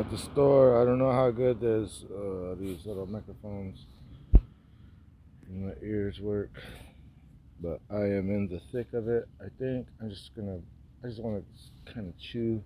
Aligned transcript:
at 0.00 0.10
the 0.10 0.18
store. 0.18 0.80
I 0.80 0.84
don't 0.84 0.98
know 0.98 1.12
how 1.12 1.30
good 1.30 1.60
this 1.60 2.04
uh, 2.04 2.54
these 2.58 2.86
little 2.86 3.06
microphones 3.06 3.86
my 5.52 5.72
ears 5.82 6.20
work, 6.20 6.52
but 7.60 7.80
I 7.90 8.02
am 8.02 8.30
in 8.30 8.48
the 8.48 8.60
thick 8.70 8.92
of 8.92 9.08
it. 9.08 9.28
I 9.40 9.48
think 9.58 9.86
I'm 10.00 10.08
just 10.08 10.30
gonna. 10.34 10.60
I 11.04 11.08
just 11.08 11.20
want 11.20 11.44
to 11.44 11.92
kind 11.92 12.08
of 12.08 12.18
chew. 12.18 12.62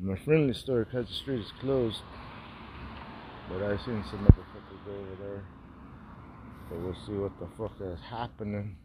My 0.00 0.16
friendly 0.16 0.54
store 0.54 0.80
across 0.80 1.06
the 1.08 1.14
street 1.14 1.40
is 1.40 1.52
closed, 1.60 2.00
but 3.48 3.62
I 3.62 3.76
seen 3.84 4.02
some 4.10 4.20
motherfuckers 4.26 4.84
go 4.86 4.92
over 4.92 5.16
there. 5.22 5.44
So 6.70 6.76
we'll 6.76 6.94
see 7.06 7.12
what 7.12 7.38
the 7.38 7.46
fuck 7.56 7.76
is 7.80 8.00
happening. 8.10 8.76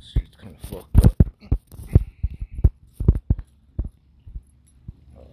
Street's 0.00 0.36
kind 0.40 0.56
of 0.56 0.68
fucked 0.68 1.04
up. 1.04 1.14
Oh, 5.16 5.26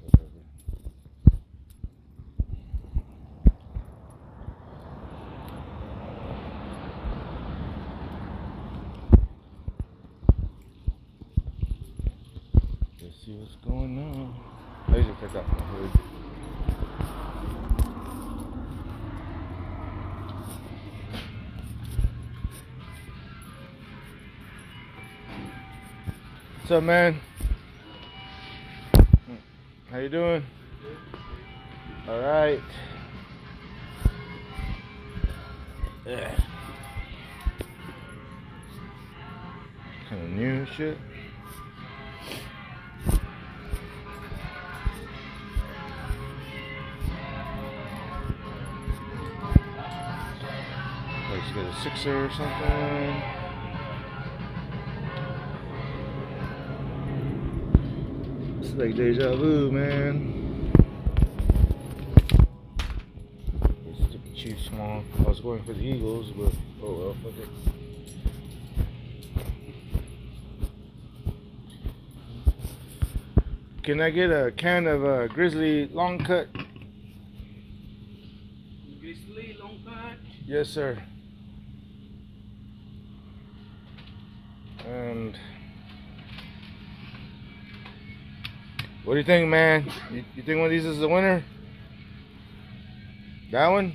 whatever. 0.00 0.28
Let's 13.00 13.11
see 13.24 13.36
what's 13.36 13.54
going 13.64 13.98
on. 13.98 14.34
I 14.88 14.96
usually 14.96 15.14
take 15.20 15.36
off 15.36 15.46
my 15.46 15.64
hood. 15.64 15.90
What's 26.58 26.70
up, 26.72 26.82
man? 26.82 27.20
How 29.90 29.98
you 29.98 30.08
doing? 30.08 30.42
All 32.08 32.18
right. 32.18 32.60
Yeah. 36.04 36.40
Kind 40.08 40.22
of 40.22 40.30
new 40.30 40.66
shit. 40.76 40.98
Like 51.92 52.04
you 52.04 52.12
got 52.12 52.24
a 52.24 52.24
sixer 52.24 52.24
or 52.24 52.30
something. 52.30 53.22
It's 58.60 58.72
like 58.72 58.96
deja 58.96 59.36
vu, 59.36 59.70
man. 59.70 60.72
It's 63.86 64.42
too 64.42 64.56
small. 64.58 65.04
I 65.18 65.22
was 65.22 65.40
going 65.40 65.62
for 65.64 65.72
the 65.74 65.82
Eagles, 65.82 66.30
but 66.30 66.52
oh 66.82 66.92
well, 66.92 67.16
fuck 67.22 67.38
it. 67.38 67.48
Can 73.82 74.00
I 74.00 74.10
get 74.10 74.30
a 74.30 74.52
can 74.52 74.86
of 74.86 75.04
uh, 75.04 75.26
Grizzly 75.26 75.88
Long 75.88 76.24
Cut? 76.24 76.48
Grizzly 79.00 79.56
long 79.60 79.80
cut. 79.84 80.18
Yes, 80.46 80.68
sir. 80.68 81.02
And 84.86 85.36
what 89.12 89.16
do 89.16 89.20
you 89.20 89.26
think, 89.26 89.50
man? 89.50 89.92
You, 90.10 90.24
you 90.36 90.42
think 90.42 90.56
one 90.56 90.64
of 90.64 90.70
these 90.70 90.86
is 90.86 90.98
the 90.98 91.06
winner? 91.06 91.44
That 93.50 93.68
one? 93.68 93.94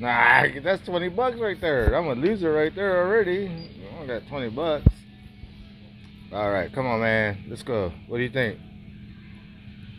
Nah, 0.00 0.46
that's 0.64 0.82
20 0.86 1.10
bucks 1.10 1.36
right 1.38 1.60
there. 1.60 1.92
I'm 1.92 2.06
a 2.06 2.14
loser 2.14 2.50
right 2.50 2.74
there 2.74 2.96
already. 3.04 3.46
I 3.46 3.94
only 3.94 4.06
got 4.06 4.26
20 4.26 4.48
bucks. 4.48 4.86
All 6.32 6.50
right, 6.50 6.72
come 6.72 6.86
on, 6.86 7.00
man. 7.00 7.44
Let's 7.46 7.62
go. 7.62 7.92
What 8.06 8.16
do 8.16 8.22
you 8.22 8.30
think? 8.30 8.58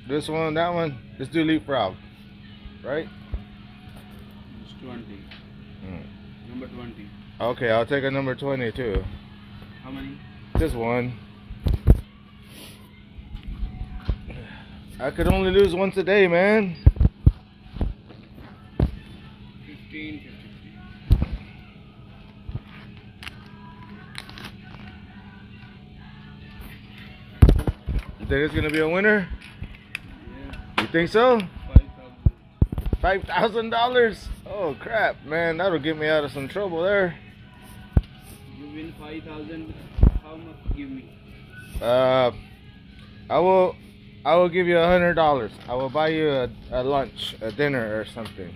This 0.10 0.28
one, 0.28 0.56
that 0.56 0.74
one? 0.74 0.98
Let's 1.20 1.32
do 1.32 1.44
leapfrog, 1.44 1.94
right? 2.84 3.08
It's 4.64 4.84
20. 4.84 5.04
Mm. 5.86 6.04
Number 6.50 6.68
20. 6.70 7.10
Okay, 7.40 7.70
I'll 7.70 7.86
take 7.86 8.04
a 8.04 8.10
number 8.10 8.34
20 8.34 8.72
too. 8.72 9.04
How 9.84 9.92
many? 9.92 10.18
Just 10.58 10.74
one. 10.74 11.14
I 15.00 15.12
could 15.12 15.28
only 15.28 15.52
lose 15.52 15.76
once 15.76 15.96
a 15.98 16.04
day, 16.04 16.28
man. 16.28 16.76
15, 19.68 20.22
50. 20.22 20.28
You 28.20 28.26
think 28.26 28.32
it's 28.32 28.54
gonna 28.56 28.70
be 28.70 28.80
a 28.80 28.90
winner? 28.90 29.28
Yeah. 30.78 30.82
You 30.82 30.88
think 30.88 31.10
so? 31.10 31.40
5,000. 31.40 31.48
Five 33.02 33.24
thousand 33.24 33.70
dollars? 33.70 34.28
Oh 34.50 34.76
crap, 34.80 35.24
man, 35.24 35.58
that'll 35.58 35.78
get 35.80 35.98
me 35.98 36.08
out 36.08 36.24
of 36.24 36.32
some 36.32 36.48
trouble 36.48 36.82
there. 36.82 37.16
You 38.58 38.66
win 38.74 38.94
5,000. 39.00 39.74
How 40.24 40.36
much 40.36 40.56
give 40.76 40.90
me? 40.90 41.08
Uh, 41.80 42.32
I 43.30 43.40
will, 43.40 43.76
I 44.28 44.36
will 44.36 44.50
give 44.50 44.68
you 44.68 44.78
a 44.78 44.86
hundred 44.86 45.14
dollars. 45.14 45.54
I 45.70 45.74
will 45.76 45.90
buy 45.90 46.10
you 46.10 46.30
a, 46.30 46.50
a 46.72 46.84
lunch, 46.84 47.34
a 47.40 47.50
dinner, 47.50 47.98
or 47.98 48.04
something. 48.04 48.54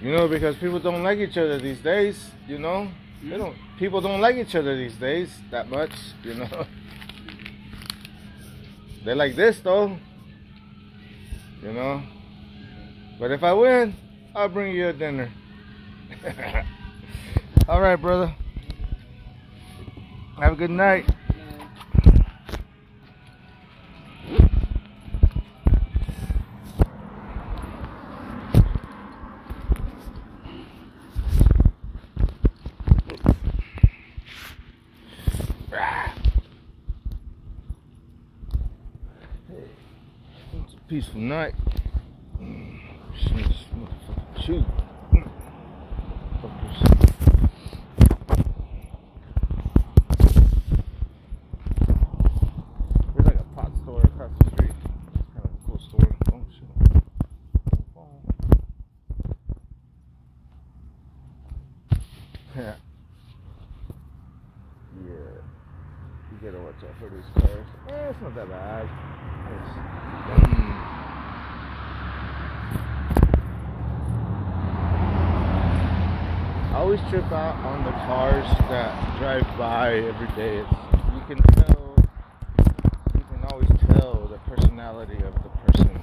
You 0.00 0.10
know, 0.12 0.26
because 0.26 0.56
people 0.56 0.80
don't 0.80 1.04
like 1.04 1.18
each 1.18 1.38
other 1.38 1.58
these 1.58 1.78
days. 1.78 2.30
You 2.48 2.58
know, 2.58 2.88
they 3.22 3.36
Hmm? 3.36 3.38
don't. 3.38 3.56
People 3.78 4.00
don't 4.00 4.20
like 4.20 4.34
each 4.36 4.56
other 4.56 4.76
these 4.76 4.96
days 4.96 5.30
that 5.52 5.70
much. 5.70 5.92
You 6.24 6.34
know, 6.34 6.66
they 9.04 9.14
like 9.14 9.36
this 9.36 9.60
though. 9.60 9.96
You 11.62 11.72
know, 11.72 12.02
but 13.20 13.30
if 13.30 13.44
I 13.44 13.52
win, 13.52 13.94
I'll 14.34 14.48
bring 14.48 14.74
you 14.74 14.88
a 14.88 14.92
dinner. 14.92 15.30
All 17.66 17.80
right, 17.80 17.96
brother. 17.96 18.34
Have 20.38 20.52
a 20.52 20.56
good 20.56 20.70
night. 20.70 21.08
Peaceful 40.86 41.20
night. 41.20 41.54
Mm, 42.40 42.78
shit, 43.18 43.32
motherfucker 43.74 44.44
chew. 44.44 44.64
Mm. 45.12 45.28
Fuckers. 46.40 46.78
There's 53.14 53.26
like 53.26 53.34
a 53.34 53.42
pot 53.56 53.72
store 53.82 54.02
across 54.02 54.30
the 54.38 54.50
street. 54.50 54.76
Kind 55.34 55.44
of 55.44 55.50
a 55.50 55.52
cool 55.66 55.78
store. 55.80 56.16
Oh 56.32 56.44
shit. 56.52 56.68
Yeah. 62.56 62.76
Yeah. 65.02 65.38
You 66.30 66.36
gotta 66.40 66.60
watch 66.62 66.84
out 66.84 66.94
for 67.00 67.08
these 67.08 67.30
cars. 67.34 67.68
Eh, 67.88 68.10
it's 68.10 68.20
not 68.22 68.32
that 68.36 68.48
bad. 68.48 68.88
It's, 69.46 69.70
mm. 70.40 70.62
I 76.74 76.76
always 76.94 77.10
trip 77.10 77.32
out 77.32 77.56
on 77.64 77.84
the 77.84 77.90
cars 77.90 78.46
that 78.68 79.18
drive 79.18 79.58
by 79.58 79.94
every 79.94 80.28
day. 80.36 80.58
It's, 80.58 80.70
you 81.12 81.20
can 81.26 81.42
tell, 81.54 81.96
you 83.16 83.24
can 83.24 83.44
always 83.50 83.68
tell 83.88 84.28
the 84.28 84.38
personality 84.48 85.16
of 85.24 85.34
the 85.42 85.48
person. 85.66 86.00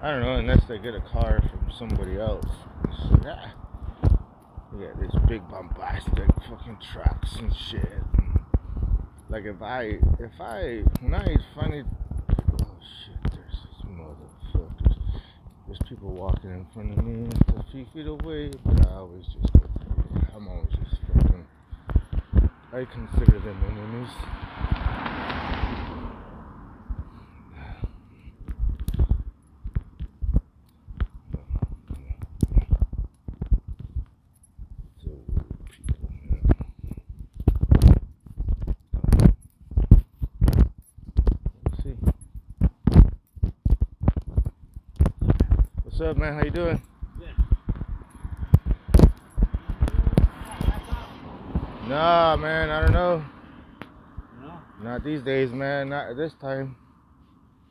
I 0.00 0.10
don't 0.10 0.22
know, 0.22 0.36
unless 0.36 0.64
they 0.66 0.78
get 0.78 0.94
a 0.94 1.00
car 1.00 1.42
from 1.50 1.70
somebody 1.70 2.18
else. 2.18 2.46
It's, 2.84 3.26
ah, 3.26 3.52
you 4.72 4.86
got 4.86 5.00
these 5.00 5.10
big 5.28 5.46
bombastic 5.50 6.28
fucking 6.48 6.78
trucks 6.92 7.36
and 7.36 7.54
shit. 7.54 7.92
Like 9.28 9.44
if 9.44 9.60
I, 9.60 9.98
if 10.18 10.40
I, 10.40 10.82
when 11.02 11.14
I 11.14 11.36
finally, 11.54 11.84
oh 12.30 12.78
shit, 13.04 13.15
there's 15.78 15.88
people 15.88 16.10
walking 16.10 16.50
in 16.50 16.66
front 16.72 16.96
of 16.98 17.04
me 17.04 17.28
a 17.56 17.62
few 17.70 17.86
feet 17.92 18.06
away, 18.06 18.50
but 18.64 18.86
I 18.86 18.94
always 18.94 19.24
just. 19.24 19.50
I'm 20.34 20.48
always 20.48 20.70
just 20.70 21.00
fucking. 21.12 21.44
I 22.72 22.84
consider 22.84 23.38
them 23.38 23.62
enemies. 23.70 24.08
So 35.02 35.10
people, 35.70 36.08
yeah. 36.22 36.52
Let's 41.64 41.82
see. 41.82 41.96
What's 45.96 46.10
up, 46.10 46.18
man? 46.18 46.34
How 46.34 46.44
you 46.44 46.50
doing? 46.50 46.82
Nah, 51.88 52.36
man. 52.36 52.68
I 52.68 52.82
don't 52.82 52.92
know. 52.92 53.24
No? 54.42 54.58
Not 54.82 55.04
these 55.04 55.22
days, 55.22 55.52
man. 55.52 55.88
Not 55.88 56.10
at 56.10 56.18
this 56.18 56.34
time. 56.34 56.76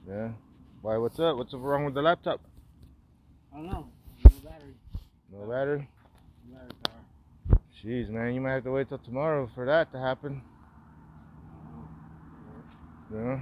Yeah. 0.09 0.29
Why? 0.81 0.97
What's 0.97 1.19
up? 1.19 1.37
What's 1.37 1.53
wrong 1.53 1.85
with 1.85 1.93
the 1.93 2.01
laptop? 2.01 2.41
I 3.53 3.57
don't 3.57 3.67
know. 3.67 3.89
No 4.23 4.31
battery. 4.43 4.73
No 5.31 5.45
battery. 5.45 5.87
No 6.49 6.57
battery 6.57 6.77
power. 6.83 7.59
Jeez, 7.83 8.09
man. 8.09 8.33
You 8.33 8.41
might 8.41 8.53
have 8.53 8.63
to 8.63 8.71
wait 8.71 8.89
till 8.89 8.97
tomorrow 8.97 9.47
for 9.53 9.67
that 9.67 9.91
to 9.91 9.99
happen. 9.99 10.41
Yeah. 13.13 13.39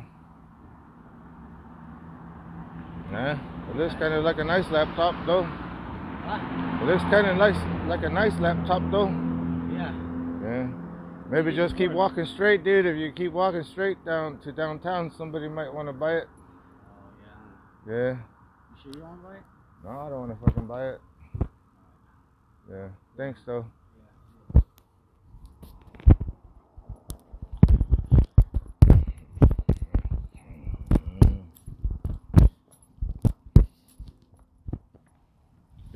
Yeah. 3.14 3.38
It 3.70 3.76
looks 3.78 3.94
kind 3.94 4.14
of 4.14 4.24
like 4.24 4.40
a 4.40 4.44
nice 4.44 4.70
laptop, 4.72 5.16
though. 5.26 5.44
What? 5.44 6.42
It 6.82 6.86
looks 6.86 7.04
kind 7.04 7.28
of 7.28 7.38
nice, 7.38 7.56
like 7.88 8.04
a 8.04 8.10
nice 8.10 8.34
laptop, 8.40 8.82
though. 8.92 9.08
Yeah. 9.72 9.94
Yeah. 10.44 10.68
Maybe 11.30 11.56
just 11.56 11.78
keep 11.78 11.92
walking 11.92 12.26
straight, 12.26 12.64
dude. 12.64 12.86
If 12.86 12.98
you 12.98 13.12
keep 13.12 13.32
walking 13.32 13.64
straight 13.64 14.04
down 14.04 14.40
to 14.40 14.52
downtown, 14.52 15.12
somebody 15.16 15.48
might 15.48 15.72
want 15.74 15.88
to 15.88 15.94
buy 15.94 16.16
it. 16.18 16.28
Oh, 16.28 17.12
yeah. 17.88 17.94
Yeah. 17.94 18.12
You 18.12 18.78
sure 18.82 18.92
you 18.96 19.02
want 19.04 19.22
to 19.22 19.28
buy 19.28 19.36
it? 19.36 19.44
No, 19.84 19.90
I 19.90 20.10
don't 20.10 20.20
want 20.28 20.40
to 20.40 20.46
fucking 20.46 20.68
buy 20.68 20.90
it. 20.90 21.00
Yeah. 22.70 22.88
Thanks, 23.16 23.40
though. 23.46 23.66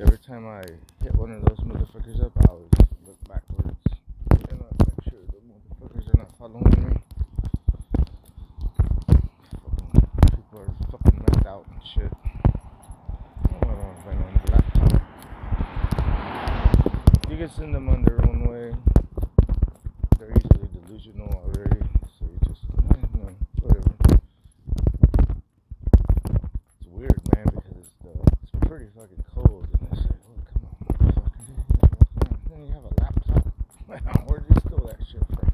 Every 0.00 0.18
time 0.18 0.46
I 0.46 0.62
hit 1.02 1.12
one 1.16 1.32
of 1.32 1.44
those 1.44 1.58
motherfuckers 1.58 2.24
up, 2.24 2.30
I 2.42 2.44
always 2.50 2.68
look 3.04 3.18
backwards. 3.28 3.74
And 4.30 4.62
I 4.62 4.70
make 4.84 5.02
sure 5.10 5.18
the 5.26 5.40
motherfuckers 5.50 6.14
are 6.14 6.18
not 6.18 6.30
following 6.38 6.70
me. 6.86 6.94
Fucking 9.64 9.90
people 10.36 10.60
are 10.60 10.72
fucking 10.92 11.18
knocked 11.18 11.46
out 11.46 11.66
and 11.72 11.82
shit. 11.94 12.12
Oh, 13.50 13.58
I 13.60 13.64
don't 13.64 13.96
have 13.96 14.22
on 14.22 14.32
the 14.44 14.52
laptop. 14.52 14.92
You 17.28 17.36
can 17.36 17.50
send 17.50 17.74
them 17.74 17.88
on 17.88 18.02
their 18.04 18.20
own 18.24 18.38
way. 18.48 18.72
They're 20.16 20.30
easily 20.30 20.68
delusional 20.86 21.28
already, 21.44 21.80
so 22.18 22.24
you 22.24 22.38
just, 22.46 22.62
eh, 22.70 23.02
you 23.14 23.20
know, 23.20 23.34
whatever. 23.62 23.92
It's 26.80 26.88
weird, 26.92 27.20
man, 27.34 27.46
because 27.46 27.78
it's 27.78 27.94
the, 28.02 28.10
it's 28.42 28.52
pretty 28.68 28.86
fucking 28.96 29.24
cold, 29.34 29.66
and 29.72 29.80
they 29.88 29.96
say, 29.96 30.14
"Oh, 30.26 30.40
come 30.50 30.62
on, 30.66 30.72
motherfucker, 30.88 31.42
you 31.46 31.54
walking 31.70 31.88
around. 32.18 32.38
Then 32.48 32.58
you 32.66 32.72
have 32.72 32.84
a 32.84 32.86
laptop. 33.00 33.42
Where'd 34.26 34.44
you 34.48 34.56
steal 34.60 34.82
that 34.86 35.00
shit 35.06 35.24
from?" 35.28 35.48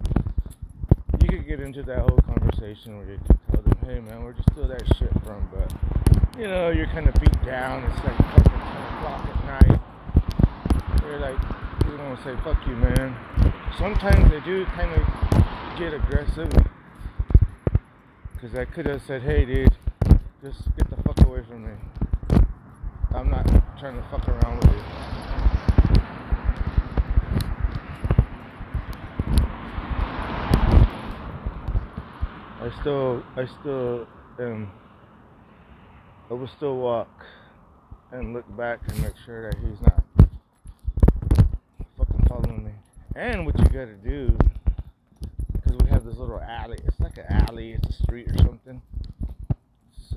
You 1.20 1.28
could 1.28 1.46
get 1.46 1.53
into 1.64 1.82
that 1.82 2.00
whole 2.00 2.20
conversation 2.26 2.98
where 2.98 3.06
you 3.06 3.18
tell 3.50 3.62
them, 3.62 3.78
"Hey, 3.86 4.00
man, 4.00 4.22
where'd 4.22 4.36
you 4.36 4.44
steal 4.52 4.68
that 4.68 4.86
shit 4.96 5.12
from?" 5.24 5.48
But 5.52 5.72
you 6.38 6.48
know, 6.48 6.70
you're 6.70 6.86
kind 6.86 7.08
of 7.08 7.14
beat 7.14 7.44
down. 7.44 7.84
It's 7.84 8.04
like 8.04 8.16
fucking 8.16 8.44
10 8.44 8.60
o'clock 8.96 9.28
at 9.28 9.44
night. 9.46 9.80
You're 11.04 11.18
like, 11.20 11.38
you 11.86 11.96
don't 11.96 12.16
say, 12.24 12.34
fuck 12.42 12.66
you, 12.66 12.74
man. 12.76 13.16
Sometimes 13.78 14.30
they 14.30 14.40
do 14.40 14.64
kind 14.66 14.92
of 14.92 15.78
get 15.78 15.94
aggressive. 15.94 16.50
Because 18.32 18.58
I 18.58 18.64
could 18.64 18.86
have 18.86 19.02
said, 19.06 19.22
hey, 19.22 19.44
dude, 19.44 19.70
just 20.42 20.64
get 20.76 20.90
the 20.90 20.96
fuck 21.02 21.20
away 21.24 21.42
from 21.48 21.64
me. 21.64 21.72
I'm 23.14 23.30
not 23.30 23.46
trying 23.78 23.96
to 23.96 24.02
fuck 24.10 24.28
around 24.28 24.56
with 24.56 24.72
you. 24.72 25.13
I 32.64 32.70
still, 32.80 33.22
I 33.36 33.46
still 33.60 34.06
am. 34.40 34.70
I 36.30 36.32
will 36.32 36.48
still 36.56 36.78
walk 36.78 37.10
and 38.10 38.32
look 38.32 38.56
back 38.56 38.80
and 38.88 39.02
make 39.02 39.12
sure 39.26 39.50
that 39.50 39.58
he's 39.60 39.78
not 39.82 40.02
fucking 41.98 42.26
following 42.26 42.64
me. 42.64 42.70
And 43.16 43.44
what 43.44 43.58
you 43.58 43.66
gotta 43.66 43.98
do, 44.02 44.34
because 45.52 45.76
we 45.82 45.90
have 45.90 46.06
this 46.06 46.16
little 46.16 46.40
alley. 46.40 46.78
It's 46.86 46.98
like 47.00 47.18
an 47.18 47.26
alley. 47.28 47.72
It's 47.72 48.00
a 48.00 48.02
street 48.02 48.30
or 48.30 48.38
something. 48.38 48.80
It's 49.92 50.14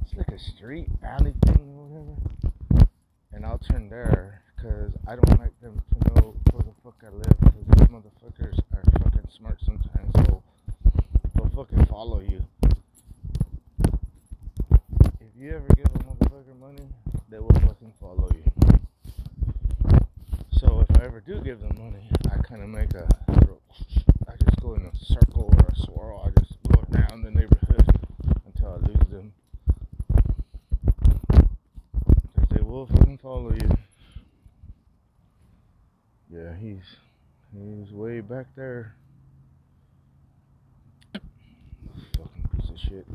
it's 0.00 0.14
like 0.16 0.28
a 0.28 0.38
street 0.38 0.88
alley 1.02 1.34
thing 1.44 1.58
or 1.76 1.84
whatever. 1.84 2.88
And 3.34 3.44
I'll 3.44 3.58
turn 3.58 3.90
there 3.90 4.40
because 4.56 4.94
I 5.06 5.16
don't 5.16 5.38
like 5.38 5.60
them 5.60 5.82
to 5.92 6.14
know 6.14 6.34
where 6.50 6.62
the 6.62 6.72
fuck 6.82 6.96
I 7.06 7.10
live. 7.14 7.38
Because 7.40 7.66
these 7.76 7.88
motherfuckers 7.88 8.58
are 8.72 8.82
fucking 9.02 9.28
smart 9.36 9.60
sometimes. 9.66 10.10
So 10.28 10.42
fucking 11.54 11.86
follow 11.86 12.20
you. 12.20 12.44
If 15.20 15.30
you 15.38 15.50
ever 15.50 15.68
give 15.76 15.86
a 15.86 15.98
motherfucker 15.98 16.58
money, 16.58 16.88
they 17.28 17.38
will 17.38 17.52
fucking 17.52 17.92
follow 18.00 18.28
you. 18.34 18.42
So 20.58 20.84
if 20.88 21.00
I 21.00 21.04
ever 21.04 21.20
do 21.20 21.40
give 21.42 21.60
them 21.60 21.76
money, 21.78 22.10
I 22.24 22.38
kind 22.42 22.60
of 22.60 22.70
make 22.70 22.92
a 22.94 23.06
little, 23.28 23.60
I 24.28 24.32
just 24.44 24.60
go 24.60 24.74
in 24.74 24.82
a 24.84 24.96
circle 24.96 25.54
or 25.56 25.66
a 25.68 25.76
swirl. 25.76 26.24
I 26.26 26.40
just 26.40 26.54
go 26.72 26.82
down 26.90 27.22
the 27.22 27.30
neighborhood 27.30 27.86
until 28.46 28.72
I 28.72 28.76
lose 28.88 29.08
them. 29.08 29.32
Because 32.34 32.48
they 32.50 32.62
will 32.62 32.86
fucking 32.86 33.18
follow 33.18 33.52
you. 33.52 33.70
Yeah, 36.32 36.52
he's 36.60 36.82
he's 37.52 37.92
way 37.92 38.20
back 38.20 38.46
there. 38.56 38.96
Of 42.74 42.80
shit. 42.80 43.06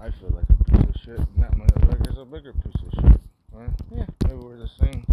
I 0.00 0.10
feel 0.10 0.30
like 0.30 0.44
a 0.50 0.64
piece 0.70 0.88
of 0.88 0.94
shit, 1.04 1.18
and 1.18 1.38
that 1.38 1.52
motherfucker's 1.56 2.18
a 2.18 2.24
bigger 2.24 2.52
piece 2.52 2.82
of 2.86 2.92
shit. 2.92 3.20
Huh? 3.52 3.68
Yeah, 3.90 4.06
maybe 4.26 4.36
we're 4.36 4.56
the 4.56 4.68
same. 4.68 5.04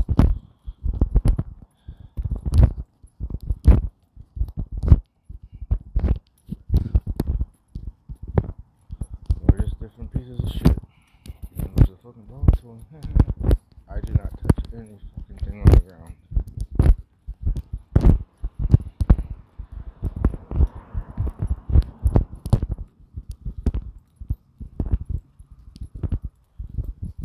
We're 9.42 9.60
just 9.62 9.80
different 9.80 10.14
pieces 10.14 10.40
of 10.40 10.52
shit. 10.52 10.78
And 11.58 11.70
there's 11.76 11.90
a 11.90 11.98
fucking 12.04 12.28
bonus 12.30 12.64
one. 12.64 12.86
I 13.90 14.00
do 14.02 14.14
not 14.14 14.32
touch 14.40 14.66
any 14.76 15.00
fucking 15.16 15.38
thing 15.44 15.60
on 15.62 15.66
the 15.74 15.80
ground. 15.82 16.14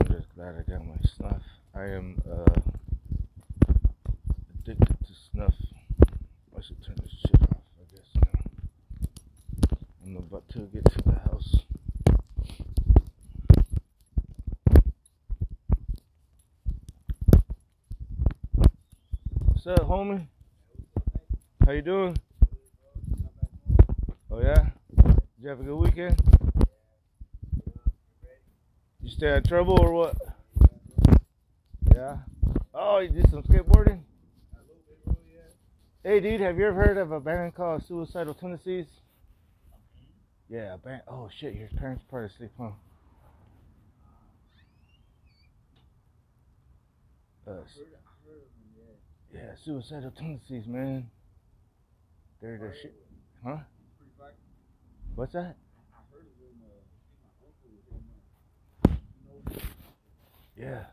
I'm 0.00 0.06
just 0.08 0.28
glad 0.34 0.54
I 0.56 0.70
got 0.70 0.86
my 0.86 0.94
snuff. 1.16 1.42
I 1.84 1.88
am 1.88 2.22
uh, 2.26 2.60
addicted 4.54 4.96
to 5.06 5.12
snuff. 5.30 5.54
I 6.56 6.62
should 6.62 6.82
turn 6.82 6.96
this 7.02 7.10
shit 7.10 7.42
off, 7.42 7.60
I 7.78 7.84
guess 7.94 8.08
now. 8.24 9.76
I'm 10.02 10.16
about 10.16 10.48
to 10.52 10.60
get 10.60 10.82
to 10.86 11.02
the 11.02 11.12
house. 11.12 11.56
What's 19.48 19.66
up, 19.66 19.86
homie? 19.86 20.26
How 21.66 21.72
you 21.72 21.82
doing? 21.82 22.16
Oh 24.30 24.40
yeah? 24.40 24.70
Did 24.96 25.20
you 25.38 25.48
have 25.50 25.60
a 25.60 25.64
good 25.64 25.76
weekend? 25.76 26.18
You 29.02 29.10
stay 29.10 29.32
out 29.32 29.36
of 29.36 29.48
trouble 29.48 29.78
or 29.78 29.92
what? 29.92 30.33
Yeah. 32.04 32.16
Oh, 32.74 32.98
you 32.98 33.08
did 33.08 33.30
some 33.30 33.42
skateboarding? 33.44 34.00
Hey, 36.02 36.20
dude, 36.20 36.42
have 36.42 36.58
you 36.58 36.66
ever 36.66 36.84
heard 36.84 36.98
of 36.98 37.12
a 37.12 37.20
band 37.20 37.54
called 37.54 37.82
Suicidal 37.88 38.34
Tendencies? 38.34 38.84
Yeah, 40.50 40.74
a 40.74 40.76
ban- 40.76 41.00
oh 41.08 41.30
shit, 41.40 41.54
your 41.54 41.68
parents 41.78 42.04
probably 42.10 42.26
asleep, 42.26 42.50
huh? 42.58 42.72
Uh, 47.48 47.52
yeah, 49.32 49.54
suicidal 49.64 50.10
tendencies, 50.10 50.66
man. 50.66 51.08
They're 52.42 52.58
the 52.58 52.74
shit, 52.82 52.94
huh? 53.42 53.60
What's 55.14 55.32
that? 55.32 55.56
Yeah. 60.54 60.84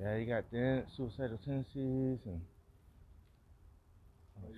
Yeah, 0.00 0.16
you 0.16 0.26
got 0.26 0.44
then 0.52 0.84
suicidal 0.96 1.38
tendencies 1.44 2.18
and. 2.26 2.40
Oh, 4.38 4.48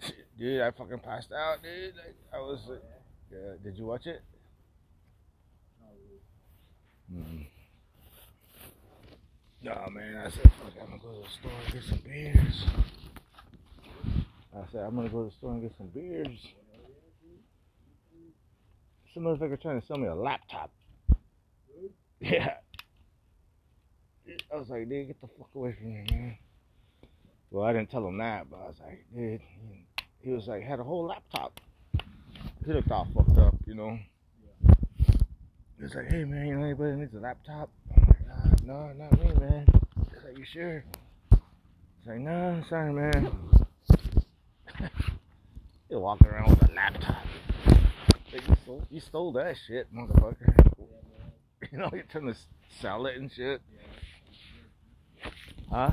shit. 0.00 0.16
Dude, 0.38 0.60
I 0.60 0.70
fucking 0.70 0.98
passed 0.98 1.32
out, 1.32 1.62
dude. 1.62 1.94
Like, 1.94 2.16
I 2.34 2.38
was. 2.38 2.60
Uh, 2.68 2.74
yeah, 3.30 3.54
did 3.62 3.78
you 3.78 3.86
watch 3.86 4.06
it? 4.06 4.22
Mm. 7.10 7.46
No, 9.62 9.88
man. 9.92 10.16
I 10.16 10.30
said, 10.30 10.50
fuck, 10.62 10.72
I'm 10.82 10.88
gonna 10.88 11.02
go 11.02 11.12
to 11.12 11.20
the 11.22 11.28
store 11.28 11.52
and 11.64 11.72
get 11.72 11.82
some 11.84 12.00
beers. 12.04 12.64
I 14.54 14.72
said, 14.72 14.80
I'm 14.82 14.96
gonna 14.96 15.08
go 15.08 15.24
to 15.24 15.30
the 15.30 15.36
store 15.36 15.52
and 15.52 15.62
get 15.62 15.72
some 15.78 15.86
beers. 15.88 16.38
Some 19.14 19.24
motherfucker 19.24 19.60
trying 19.60 19.80
to 19.80 19.86
sell 19.86 19.98
me 19.98 20.08
a 20.08 20.14
laptop. 20.14 20.70
Yeah. 22.20 22.54
I 24.52 24.56
was 24.56 24.68
like, 24.68 24.88
dude, 24.88 25.06
get 25.08 25.20
the 25.20 25.28
fuck 25.38 25.48
away 25.54 25.74
from 25.78 25.92
me, 25.92 26.04
man. 26.10 26.38
Well, 27.50 27.64
I 27.64 27.72
didn't 27.72 27.90
tell 27.90 28.06
him 28.06 28.18
that, 28.18 28.50
but 28.50 28.56
I 28.56 28.66
was 28.66 28.80
like, 28.80 29.04
dude. 29.14 29.40
He 30.20 30.30
was 30.30 30.46
like, 30.46 30.62
had 30.62 30.78
a 30.78 30.84
whole 30.84 31.06
laptop. 31.06 31.60
He 32.64 32.72
looked 32.72 32.90
all 32.90 33.08
fucked 33.14 33.38
up, 33.38 33.54
you 33.66 33.74
know. 33.74 33.98
He 35.76 35.82
was 35.82 35.94
like, 35.94 36.08
hey, 36.08 36.24
man, 36.24 36.46
you 36.46 36.56
know 36.56 36.64
anybody 36.64 36.96
needs 36.96 37.14
a 37.14 37.18
laptop? 37.18 37.68
I'm 37.96 38.04
like, 38.06 38.16
uh, 38.32 38.50
no, 38.64 38.92
not 38.92 39.18
me, 39.18 39.32
man. 39.40 39.66
He's 40.12 40.24
like, 40.24 40.38
you 40.38 40.44
sure? 40.44 40.84
He's 41.30 42.06
like, 42.06 42.20
no, 42.20 42.62
sorry, 42.68 42.92
man. 42.92 43.32
He's 45.88 45.98
walking 45.98 46.28
around 46.28 46.50
with 46.50 46.70
a 46.70 46.72
laptop. 46.72 47.24
Like, 48.32 48.48
you, 48.48 48.56
stole, 48.62 48.86
you 48.90 49.00
stole 49.00 49.32
that 49.32 49.56
shit, 49.66 49.92
motherfucker. 49.94 50.56
You 51.70 51.78
know, 51.78 51.88
you're 51.94 52.02
trying 52.02 52.26
to 52.26 52.34
sell 52.80 53.06
it 53.06 53.16
and 53.16 53.32
shit. 53.32 53.62
Huh? 55.72 55.90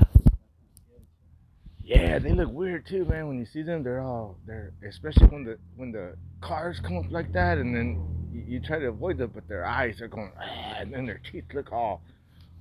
Yeah, 1.82 2.18
they 2.18 2.32
look 2.32 2.50
weird 2.52 2.86
too, 2.86 3.06
man. 3.06 3.28
When 3.28 3.38
you 3.38 3.46
see 3.46 3.62
them, 3.62 3.82
they're 3.82 4.02
all 4.02 4.36
they're 4.46 4.74
especially 4.86 5.26
when 5.28 5.44
the 5.44 5.58
when 5.74 5.90
the 5.90 6.16
cars 6.42 6.78
come 6.86 6.98
up 6.98 7.10
like 7.10 7.32
that, 7.32 7.56
and 7.56 7.74
then 7.74 8.28
you, 8.30 8.44
you 8.46 8.60
try 8.60 8.78
to 8.78 8.88
avoid 8.88 9.16
them, 9.16 9.30
but 9.34 9.48
their 9.48 9.64
eyes 9.64 10.02
are 10.02 10.06
going, 10.06 10.30
ah, 10.38 10.74
and 10.78 10.92
then 10.92 11.06
their 11.06 11.20
teeth 11.32 11.44
look 11.54 11.72
all 11.72 12.02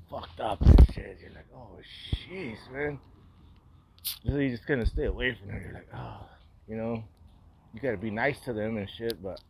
fucked 0.10 0.40
up 0.40 0.62
and 0.62 0.92
shit. 0.94 1.18
You're 1.22 1.32
like, 1.32 1.46
oh 1.54 1.78
jeez, 2.32 2.58
man. 2.72 3.00
So 4.26 4.38
you 4.38 4.50
just 4.52 4.66
gonna 4.66 4.86
stay 4.86 5.06
away 5.06 5.38
from 5.38 5.50
them. 5.50 5.62
You're 5.62 5.74
like, 5.74 5.90
oh, 5.94 6.26
you 6.70 6.78
know, 6.78 7.04
you 7.74 7.82
gotta 7.82 7.98
be 7.98 8.12
nice 8.12 8.40
to 8.46 8.54
them 8.54 8.78
and 8.78 8.90
shit, 8.98 9.22
but 9.22 9.42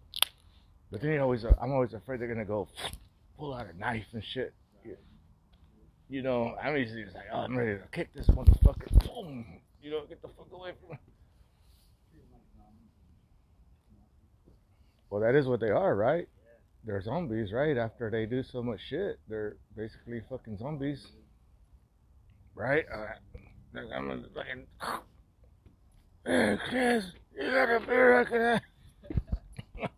but 0.89 1.01
then 1.01 1.11
you 1.11 1.21
always, 1.21 1.45
I'm 1.45 1.71
always 1.71 1.93
afraid 1.93 2.19
they're 2.19 2.27
gonna 2.27 2.45
go 2.45 2.67
pull 3.37 3.53
out 3.53 3.67
a 3.71 3.77
knife 3.77 4.07
and 4.13 4.23
shit. 4.23 4.55
You, 6.09 6.23
know, 6.23 6.55
I'm 6.61 6.75
usually 6.75 7.03
just 7.03 7.15
like, 7.15 7.25
oh, 7.31 7.37
I'm 7.37 7.55
ready 7.55 7.77
to 7.77 7.87
kick 7.91 8.13
this 8.15 8.27
motherfucker. 8.27 9.05
Boom. 9.05 9.45
You 9.81 9.91
know, 9.91 10.05
get 10.09 10.21
the 10.21 10.27
fuck 10.29 10.47
away 10.51 10.71
from 10.79 10.91
me. 10.91 10.97
Well, 15.09 15.21
that 15.21 15.35
is 15.35 15.47
what 15.47 15.59
they 15.59 15.69
are, 15.69 15.95
right? 15.95 16.27
They're 16.85 17.01
zombies, 17.01 17.51
right? 17.51 17.77
After 17.77 18.09
they 18.09 18.25
do 18.25 18.43
so 18.43 18.61
much 18.63 18.79
shit, 18.89 19.19
they're 19.27 19.57
basically 19.75 20.21
fucking 20.29 20.57
zombies, 20.57 21.05
right? 22.55 22.85
Uh, 22.93 23.79
I'm 23.79 24.07
gonna 24.07 24.23
fucking. 24.33 25.01
Hey, 26.25 26.57
Chris, 26.69 27.05
you 27.35 27.51
got 27.51 27.69
a 27.69 27.79
beer 27.85 28.19
I 28.19 28.23
can 28.25 28.41
have? 28.41 29.89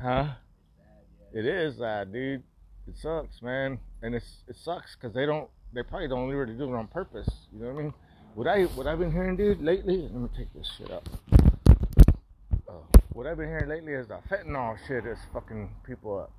huh? 0.00 0.34
It 1.32 1.46
is, 1.46 1.80
uh, 1.80 2.04
dude. 2.10 2.42
It 2.88 2.96
sucks, 2.98 3.40
man, 3.42 3.78
and 4.02 4.14
it's 4.14 4.42
it 4.48 4.56
sucks 4.56 4.96
because 4.96 5.14
they 5.14 5.26
don't. 5.26 5.48
They 5.72 5.82
probably 5.82 6.08
don't 6.08 6.28
really 6.28 6.54
do 6.54 6.64
it 6.64 6.76
on 6.76 6.88
purpose. 6.88 7.28
You 7.52 7.60
know 7.60 7.72
what 7.72 7.78
I 7.78 7.82
mean? 7.82 7.94
What 8.34 8.48
I 8.48 8.62
what 8.64 8.86
I've 8.86 8.98
been 8.98 9.12
hearing, 9.12 9.36
dude, 9.36 9.62
lately. 9.62 10.02
Let 10.02 10.14
me 10.14 10.28
take 10.36 10.52
this 10.52 10.70
shit 10.76 10.90
up. 10.90 11.08
Oh, 12.68 12.84
what 13.12 13.26
I've 13.26 13.36
been 13.36 13.48
hearing 13.48 13.68
lately 13.68 13.92
is 13.92 14.08
the 14.08 14.18
fentanyl 14.28 14.76
shit 14.88 15.06
is 15.06 15.18
fucking 15.32 15.70
people 15.86 16.18
up. 16.18 16.32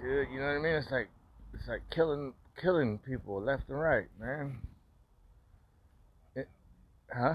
Dude, 0.00 0.28
you 0.30 0.40
know 0.40 0.46
what 0.46 0.52
I 0.52 0.58
mean? 0.58 0.74
It's 0.74 0.90
like 0.90 1.08
it's 1.54 1.66
like 1.66 1.82
killing 1.90 2.34
killing 2.60 2.98
people 2.98 3.40
left 3.40 3.68
and 3.68 3.80
right, 3.80 4.06
man. 4.20 4.58
It, 6.34 6.48
huh? 7.12 7.34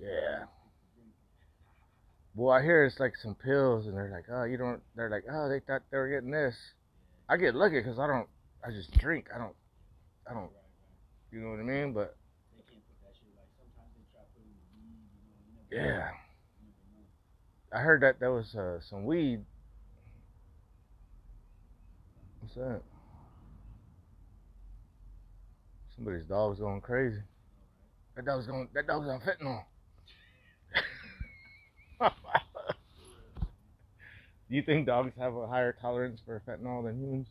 Yeah. 0.00 0.44
Well, 2.34 2.50
I 2.50 2.62
hear 2.62 2.84
it's 2.84 2.98
like 2.98 3.14
some 3.22 3.34
pills, 3.34 3.86
and 3.86 3.96
they're 3.96 4.10
like, 4.10 4.24
oh, 4.32 4.44
you 4.44 4.56
don't. 4.56 4.80
They're 4.96 5.10
like, 5.10 5.24
oh, 5.30 5.48
they 5.50 5.60
thought 5.60 5.82
they 5.90 5.98
were 5.98 6.08
getting 6.08 6.30
this. 6.30 6.54
I 7.28 7.36
get 7.36 7.54
lucky 7.54 7.78
because 7.80 7.98
I 7.98 8.06
don't. 8.06 8.26
I 8.66 8.70
just 8.70 8.90
drink. 8.98 9.26
I 9.34 9.38
don't. 9.38 9.54
I 10.28 10.32
don't. 10.32 10.50
You 11.30 11.40
know 11.40 11.50
what 11.50 11.60
I 11.60 11.62
mean? 11.62 11.92
But 11.92 12.16
yeah, 15.70 16.08
I 17.72 17.80
heard 17.80 18.02
that 18.02 18.18
there 18.18 18.32
was 18.32 18.54
uh, 18.54 18.78
some 18.88 19.04
weed. 19.04 19.44
What's 22.40 22.54
that? 22.54 22.80
Somebody's 25.96 26.24
dog's 26.24 26.60
going 26.60 26.80
crazy. 26.80 27.20
That 28.16 28.24
dog's 28.24 28.46
going. 28.46 28.68
That 28.74 28.86
dog's 28.86 29.08
on 29.08 29.20
fentanyl. 29.20 29.64
Do 34.48 34.56
you 34.56 34.62
think 34.62 34.86
dogs 34.86 35.12
have 35.18 35.34
a 35.34 35.46
higher 35.46 35.72
tolerance 35.80 36.20
for 36.24 36.42
fentanyl 36.46 36.84
than 36.84 37.00
humans? 37.00 37.28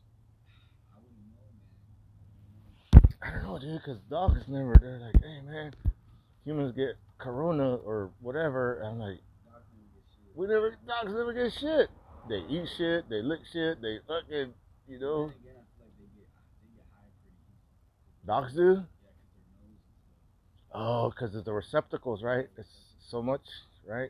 I 3.21 3.31
don't 3.31 3.43
know, 3.43 3.59
dude, 3.59 3.81
because 3.83 3.99
dogs 4.09 4.41
never, 4.47 4.75
they're 4.81 4.99
like, 4.99 5.21
hey, 5.21 5.41
man, 5.45 5.73
humans 6.43 6.73
get 6.75 6.95
corona 7.19 7.75
or 7.75 8.09
whatever. 8.19 8.81
I'm 8.81 8.99
like, 8.99 9.19
we 10.33 10.47
never, 10.47 10.75
dogs 10.87 11.13
never 11.13 11.33
get 11.33 11.53
shit. 11.53 11.89
They 12.29 12.43
eat 12.49 12.67
shit, 12.77 13.09
they 13.09 13.21
lick 13.21 13.41
shit, 13.51 13.81
they 13.81 13.99
fucking, 14.07 14.53
you 14.87 14.99
know. 14.99 15.31
Dogs 18.25 18.53
do? 18.53 18.83
Oh, 20.73 21.09
because 21.09 21.35
of 21.35 21.43
the 21.45 21.53
receptacles, 21.53 22.23
right? 22.23 22.47
It's 22.57 22.69
so 23.09 23.21
much, 23.21 23.41
right? 23.85 24.09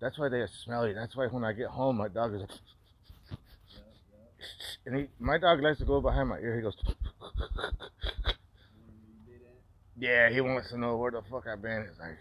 That's 0.00 0.18
why 0.18 0.28
they 0.28 0.38
are 0.38 0.48
smelly. 0.64 0.94
That's 0.94 1.14
why 1.14 1.26
when 1.26 1.44
I 1.44 1.52
get 1.52 1.68
home, 1.68 1.98
my 1.98 2.08
dog 2.08 2.34
is 2.34 2.40
like, 2.40 2.50
and 4.86 4.96
he, 4.96 5.06
my 5.18 5.36
dog 5.36 5.62
likes 5.62 5.78
to 5.78 5.84
go 5.84 6.00
behind 6.00 6.28
my 6.30 6.38
ear. 6.38 6.56
He 6.56 6.62
goes, 6.62 6.74
yeah, 9.98 10.30
he 10.30 10.40
wants 10.40 10.70
to 10.70 10.78
know 10.78 10.96
where 10.96 11.10
the 11.10 11.20
fuck 11.30 11.44
I've 11.46 11.60
been. 11.60 11.86
It's 11.88 11.98
like, 11.98 12.16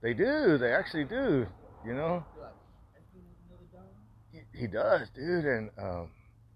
they 0.00 0.14
do. 0.14 0.56
They 0.56 0.72
actually 0.72 1.04
do. 1.04 1.46
You 1.84 1.94
know. 1.94 2.24
He, 4.32 4.40
he 4.60 4.66
does, 4.66 5.08
dude, 5.14 5.44
and 5.44 5.70
um, 5.78 6.10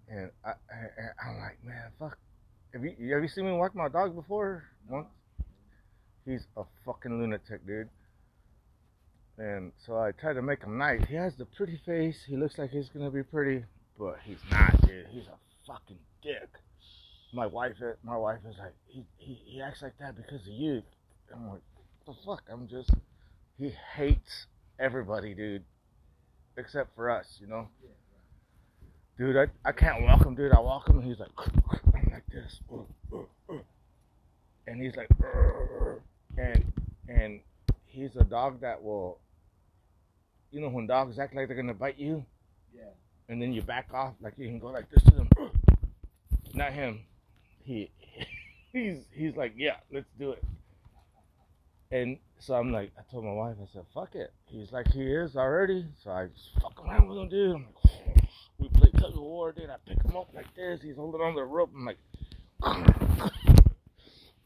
and 0.09 0.31
I, 0.43 0.49
I, 0.49 1.29
I'm 1.29 1.37
like, 1.39 1.63
man, 1.63 1.91
fuck. 1.99 2.17
Have 2.73 2.83
you 2.83 3.13
have 3.13 3.21
you 3.21 3.29
seen 3.29 3.45
me 3.45 3.51
walk 3.51 3.75
my 3.75 3.89
dog 3.89 4.15
before? 4.15 4.63
Once. 4.89 5.07
He's 6.25 6.45
a 6.57 6.63
fucking 6.85 7.19
lunatic, 7.19 7.65
dude. 7.67 7.89
And 9.37 9.71
so 9.85 9.97
I 9.97 10.11
tried 10.11 10.33
to 10.33 10.41
make 10.41 10.63
him 10.63 10.77
nice. 10.77 11.01
He 11.07 11.15
has 11.15 11.35
the 11.35 11.45
pretty 11.45 11.79
face. 11.85 12.23
He 12.27 12.37
looks 12.37 12.57
like 12.57 12.69
he's 12.69 12.89
gonna 12.89 13.09
be 13.09 13.23
pretty, 13.23 13.65
but 13.97 14.17
he's 14.23 14.37
not, 14.51 14.79
dude. 14.81 15.07
He's 15.11 15.27
a 15.27 15.37
fucking 15.65 15.97
dick. 16.21 16.49
My 17.33 17.47
wife, 17.47 17.73
my 18.03 18.15
wife 18.15 18.39
is 18.47 18.55
like, 18.59 18.73
he, 18.85 19.03
he, 19.17 19.39
he 19.45 19.61
acts 19.61 19.81
like 19.81 19.97
that 19.99 20.15
because 20.15 20.41
of 20.41 20.53
you. 20.53 20.83
I'm 21.33 21.49
like, 21.49 21.61
the 22.05 22.13
fuck? 22.25 22.43
I'm 22.51 22.67
just. 22.67 22.91
He 23.57 23.71
hates 23.95 24.47
everybody, 24.79 25.33
dude, 25.33 25.63
except 26.57 26.95
for 26.95 27.09
us, 27.09 27.37
you 27.39 27.47
know. 27.47 27.67
Dude, 29.17 29.37
I, 29.37 29.45
I 29.67 29.71
can't 29.71 30.03
walk 30.03 30.25
him, 30.25 30.35
dude. 30.35 30.51
I 30.51 30.59
walk 30.59 30.89
him 30.89 30.99
and 30.99 31.07
he's 31.07 31.19
like, 31.19 31.29
I'm 31.37 32.11
like 32.11 32.25
this, 32.31 32.59
and 34.67 34.81
he's 34.81 34.95
like, 34.95 35.07
and 36.37 36.73
and 37.07 37.39
he's 37.93 38.15
a 38.15 38.23
dog 38.23 38.61
that 38.61 38.81
will, 38.83 39.19
you 40.51 40.59
know, 40.59 40.69
when 40.69 40.87
dogs 40.87 41.19
act 41.19 41.35
like 41.35 41.47
they're 41.47 41.55
gonna 41.55 41.73
bite 41.73 41.97
you, 41.99 42.25
Yeah. 42.75 42.89
and 43.29 43.41
then 43.41 43.53
you 43.53 43.61
back 43.61 43.93
off, 43.93 44.15
like 44.19 44.33
you 44.37 44.47
can 44.47 44.59
go 44.59 44.67
like 44.67 44.89
this 44.89 45.03
to 45.03 45.11
them. 45.11 45.29
Not 46.53 46.73
him. 46.73 47.01
He 47.63 47.91
he's 48.73 49.05
he's 49.13 49.35
like, 49.35 49.53
yeah, 49.55 49.77
let's 49.91 50.09
do 50.19 50.31
it. 50.31 50.43
And 51.91 52.17
so 52.39 52.55
I'm 52.55 52.71
like, 52.71 52.91
I 52.97 53.03
told 53.11 53.23
my 53.23 53.31
wife, 53.31 53.55
I 53.61 53.67
said, 53.71 53.83
fuck 53.93 54.15
it. 54.15 54.33
He's 54.45 54.71
like, 54.71 54.87
he 54.91 55.03
is 55.03 55.35
already. 55.35 55.85
So 56.03 56.09
I 56.09 56.25
just 56.25 56.49
fuck 56.59 56.83
around 56.83 57.07
with 57.07 57.19
him, 57.19 57.29
dude. 57.29 57.55
I'm 57.55 57.65
like, 57.65 58.23
we 58.57 58.69
play 58.69 58.89
tug 58.99 59.13
of 59.13 59.21
war, 59.21 59.51
dude. 59.51 59.69
I 59.69 59.75
pick 59.87 60.01
him 60.03 60.15
up 60.17 60.29
like 60.33 60.53
this. 60.55 60.81
He's 60.81 60.95
holding 60.95 61.21
on 61.21 61.35
the 61.35 61.43
rope. 61.43 61.69
I'm 61.75 61.85
like, 61.85 61.97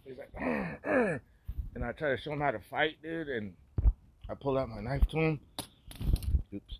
he's 0.05 0.17
like, 0.17 1.21
and 1.77 1.85
I 1.85 1.91
try 1.91 2.09
to 2.09 2.17
show 2.17 2.31
him 2.31 2.41
how 2.41 2.49
to 2.49 2.59
fight, 2.59 2.95
dude. 3.03 3.27
And 3.27 3.53
I 4.27 4.33
pull 4.33 4.57
out 4.57 4.67
my 4.67 4.81
knife 4.81 5.07
to 5.09 5.17
him. 5.19 5.39
Oops. 6.51 6.79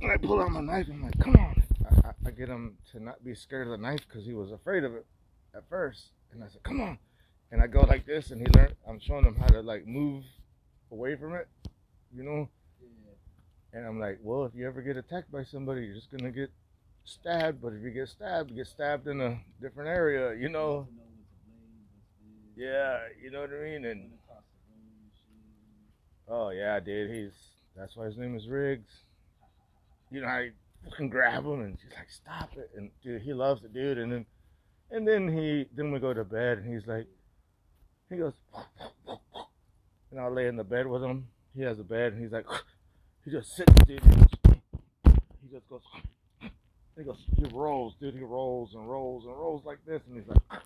And 0.00 0.12
I 0.12 0.16
pull 0.16 0.40
out 0.40 0.52
my 0.52 0.60
knife. 0.60 0.86
And 0.86 0.94
I'm 0.98 1.02
like, 1.02 1.18
come 1.18 1.34
on. 1.34 1.60
I, 1.84 2.08
I, 2.08 2.12
I 2.28 2.30
get 2.30 2.48
him 2.48 2.76
to 2.92 3.02
not 3.02 3.24
be 3.24 3.34
scared 3.34 3.66
of 3.66 3.72
the 3.72 3.84
knife 3.84 4.02
because 4.06 4.24
he 4.24 4.34
was 4.34 4.52
afraid 4.52 4.84
of 4.84 4.94
it 4.94 5.04
at 5.52 5.68
first. 5.68 6.10
And 6.32 6.44
I 6.44 6.46
said, 6.46 6.62
come 6.62 6.80
on. 6.80 6.96
And 7.50 7.60
I 7.60 7.66
go 7.66 7.80
like 7.80 8.06
this, 8.06 8.30
and 8.30 8.40
he 8.40 8.46
learned. 8.56 8.76
I'm 8.88 9.00
showing 9.00 9.24
him 9.24 9.34
how 9.34 9.48
to 9.48 9.62
like 9.62 9.84
move 9.84 10.22
away 10.92 11.16
from 11.16 11.34
it, 11.34 11.48
you 12.14 12.22
know. 12.22 12.48
And 13.72 13.84
I'm 13.84 13.98
like, 13.98 14.20
well, 14.22 14.44
if 14.44 14.54
you 14.54 14.68
ever 14.68 14.80
get 14.80 14.96
attacked 14.96 15.32
by 15.32 15.42
somebody, 15.42 15.82
you're 15.82 15.96
just 15.96 16.12
gonna 16.12 16.30
get 16.30 16.50
stabbed. 17.04 17.60
But 17.60 17.72
if 17.72 17.82
you 17.82 17.90
get 17.90 18.08
stabbed, 18.08 18.50
you 18.50 18.56
get 18.58 18.68
stabbed 18.68 19.08
in 19.08 19.20
a 19.20 19.40
different 19.60 19.90
area, 19.90 20.38
you 20.40 20.48
know. 20.48 20.86
Yeah, 22.58 22.98
you 23.22 23.30
know 23.30 23.42
what 23.42 23.50
I 23.50 23.62
mean. 23.62 23.84
And 23.84 24.10
oh 26.28 26.50
yeah, 26.50 26.80
dude, 26.80 27.08
he's 27.08 27.32
that's 27.76 27.96
why 27.96 28.06
his 28.06 28.18
name 28.18 28.36
is 28.36 28.48
Riggs. 28.48 28.90
You 30.10 30.22
know, 30.22 30.26
I 30.26 30.50
fucking 30.84 31.08
grab 31.08 31.44
him, 31.44 31.60
and 31.60 31.78
she's 31.80 31.92
like, 31.96 32.10
stop 32.10 32.50
it. 32.56 32.70
And 32.76 32.90
dude, 33.02 33.22
he 33.22 33.32
loves 33.32 33.62
it, 33.62 33.72
dude. 33.72 33.98
And 33.98 34.10
then, 34.10 34.26
and 34.90 35.06
then 35.06 35.28
he, 35.28 35.66
then 35.76 35.92
we 35.92 36.00
go 36.00 36.12
to 36.12 36.24
bed, 36.24 36.58
and 36.58 36.74
he's 36.74 36.86
like, 36.88 37.06
he 38.10 38.16
goes, 38.16 38.32
and 40.10 40.20
I 40.20 40.26
lay 40.26 40.48
in 40.48 40.56
the 40.56 40.64
bed 40.64 40.88
with 40.88 41.04
him. 41.04 41.28
He 41.54 41.62
has 41.62 41.78
a 41.78 41.84
bed, 41.84 42.14
and 42.14 42.22
he's 42.22 42.32
like, 42.32 42.46
he 43.24 43.30
just 43.30 43.54
sits, 43.54 43.72
dude. 43.86 44.02
He, 44.02 44.08
goes, 44.08 44.26
he 45.42 45.48
just 45.52 45.68
goes, 45.68 45.82
he 46.96 47.04
goes, 47.04 47.18
he 47.36 47.44
rolls, 47.52 47.94
dude. 48.00 48.14
He 48.14 48.24
rolls 48.24 48.74
and 48.74 48.90
rolls 48.90 49.26
and 49.26 49.36
rolls 49.36 49.64
like 49.64 49.78
this, 49.86 50.02
and 50.08 50.16
he's 50.16 50.26
like, 50.26 50.60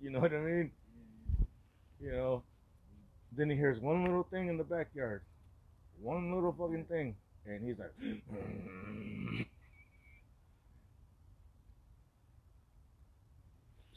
you 0.00 0.10
know 0.10 0.20
what 0.20 0.32
I 0.32 0.38
mean? 0.38 0.70
You 2.00 2.12
know. 2.12 2.42
Then 3.36 3.50
he 3.50 3.56
hears 3.56 3.80
one 3.80 4.04
little 4.04 4.26
thing 4.30 4.48
in 4.48 4.56
the 4.56 4.64
backyard, 4.64 5.20
one 6.00 6.34
little 6.34 6.54
fucking 6.58 6.84
thing, 6.84 7.14
and 7.44 7.62
he's 7.62 7.78
like, 7.78 7.92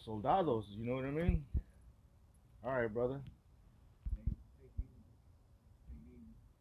soldados. 0.04 0.66
You 0.72 0.86
know 0.88 0.96
what 0.96 1.06
I 1.06 1.12
mean? 1.12 1.46
All 2.66 2.74
right, 2.74 2.94
brother. 2.94 3.22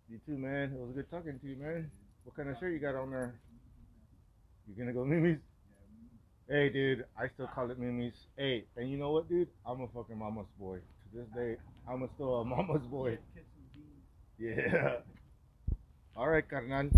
You 0.09 0.21
too, 0.25 0.39
man. 0.39 0.73
It 0.73 0.79
was 0.79 0.95
good 0.95 1.11
talking 1.11 1.39
to 1.41 1.47
you, 1.47 1.57
man. 1.57 1.91
What 2.25 2.37
kind 2.37 2.49
of 2.49 2.57
shirt 2.61 2.73
you 2.73 2.79
got 2.79 2.95
on 2.95 3.11
there? 3.11 3.35
You 4.69 4.75
gonna 4.77 4.93
go 4.93 5.05
Mimi's? 5.05 5.39
Hey, 6.51 6.71
dude, 6.71 7.05
I 7.15 7.29
still 7.35 7.47
call 7.47 7.71
it 7.71 7.79
Mimi's. 7.79 8.15
Hey, 8.39 8.65
and 8.75 8.91
you 8.91 8.97
know 8.97 9.11
what, 9.11 9.29
dude? 9.29 9.49
I'm 9.67 9.83
a 9.83 9.89
fucking 9.89 10.19
mama's 10.19 10.47
boy. 10.59 10.77
To 10.79 11.19
this 11.19 11.27
day, 11.35 11.57
I'm 11.87 12.03
a 12.03 12.09
still 12.15 12.37
a 12.37 12.45
mama's 12.47 12.87
boy. 12.87 13.19
Yeah. 14.39 15.01
All 16.17 16.27
right, 16.27 16.49
carnal. 16.49 16.89